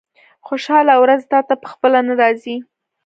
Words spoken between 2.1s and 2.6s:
راځي.